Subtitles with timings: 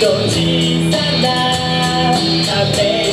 [0.00, 0.90] 口
[2.76, 3.07] で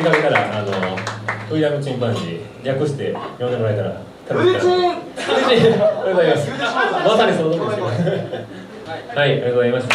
[0.00, 0.68] 見かけたらあの
[1.50, 3.90] ウィリアムチンパンジー略して呼んでもらえたら
[4.30, 4.70] ありがとう
[6.14, 6.50] ございます。
[6.50, 7.84] まさにその通りですよ
[9.14, 9.88] はいありがとうございます